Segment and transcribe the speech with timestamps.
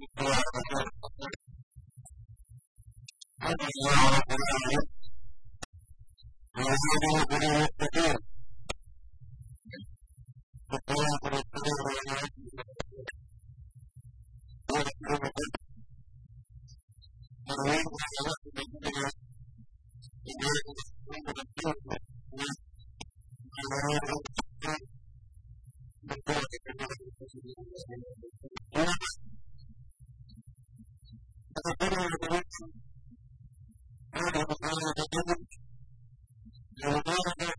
[0.00, 0.40] Thank
[7.94, 8.29] you.
[34.12, 34.22] There
[36.90, 37.49] were more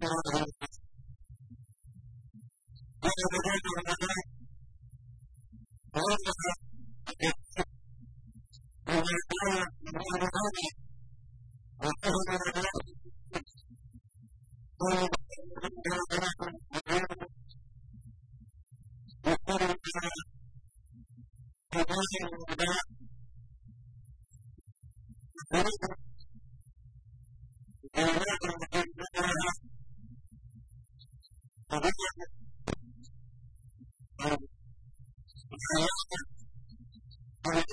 [0.00, 0.57] Thank you.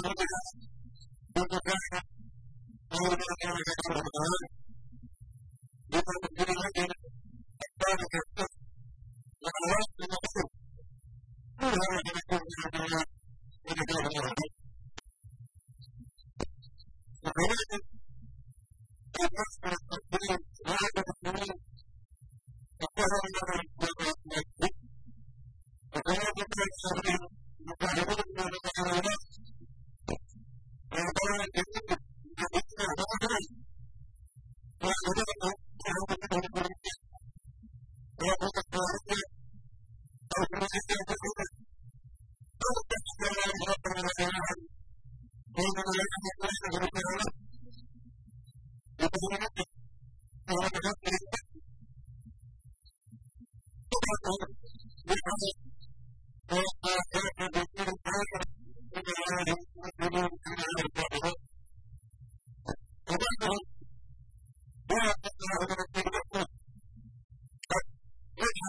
[0.00, 0.20] Thank
[2.92, 4.57] you.
[34.80, 35.57] But I don't know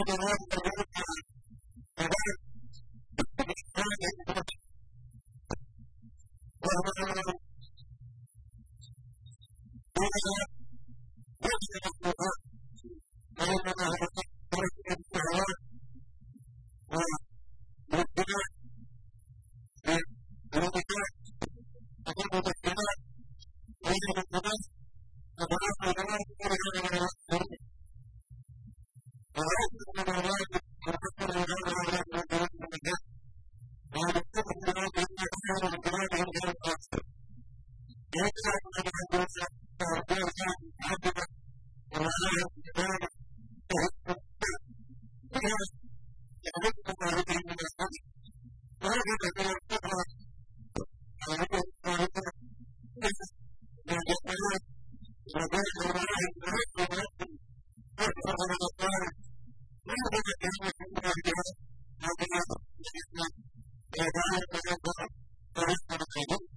[0.00, 0.89] الجنوب الناس
[63.92, 65.08] فلا تنظر
[65.54, 66.49] فلا تنظر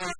[0.00, 0.19] you.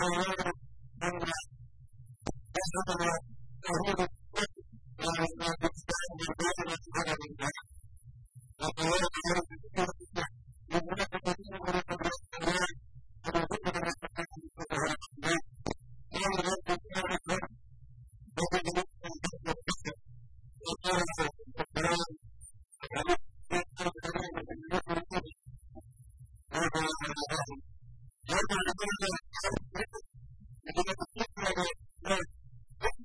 [0.00, 1.30] the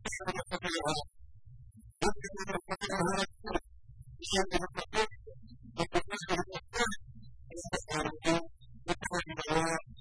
[0.06, 0.36] Thank
[9.50, 9.95] you.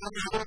[0.00, 0.44] somehow,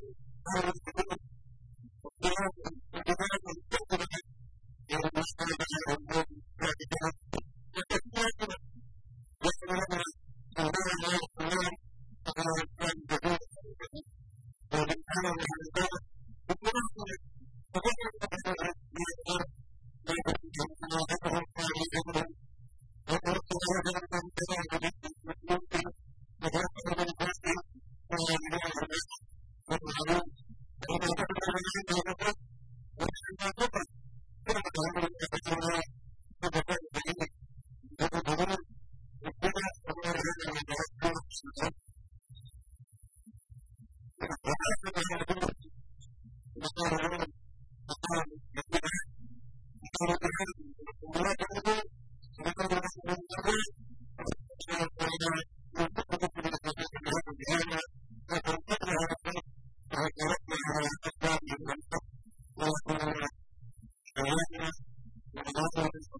[65.58, 66.10] よろしくお願いし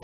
[0.00, 0.03] ま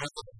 [0.00, 0.39] relevant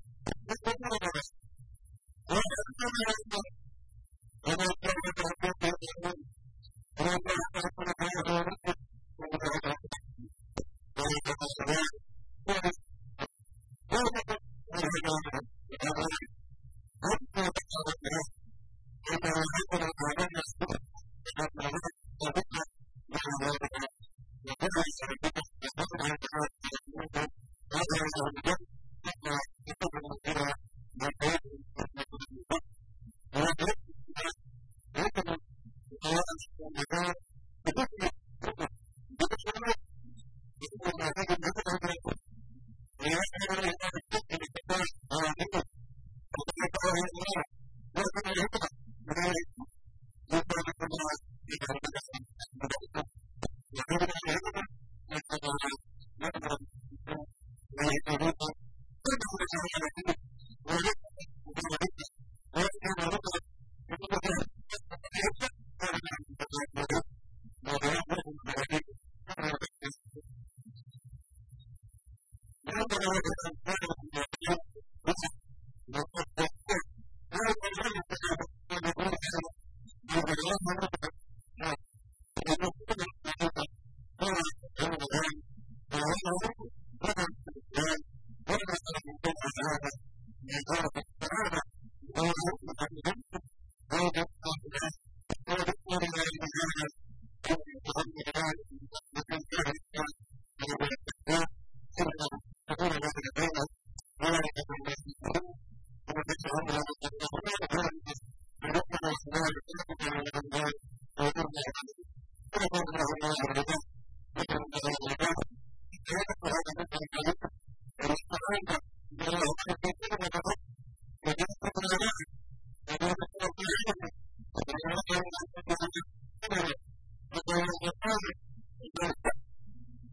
[98.41, 99.00] Christ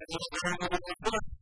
[0.09, 1.38] This is very good.